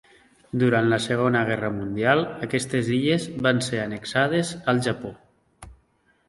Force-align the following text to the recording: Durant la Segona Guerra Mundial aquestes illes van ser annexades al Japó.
Durant 0.61 0.87
la 0.93 0.97
Segona 1.05 1.43
Guerra 1.49 1.69
Mundial 1.75 2.23
aquestes 2.47 2.89
illes 2.97 3.27
van 3.49 3.61
ser 3.67 3.81
annexades 3.83 4.55
al 4.75 4.83
Japó. 4.89 5.13